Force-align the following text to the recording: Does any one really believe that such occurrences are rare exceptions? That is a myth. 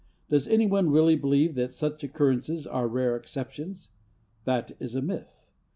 Does 0.31 0.47
any 0.47 0.65
one 0.65 0.89
really 0.89 1.15
believe 1.15 1.53
that 1.53 1.69
such 1.71 2.03
occurrences 2.03 2.65
are 2.65 2.87
rare 2.87 3.15
exceptions? 3.15 3.91
That 4.45 4.71
is 4.79 4.95
a 4.95 5.01
myth. 5.03 5.45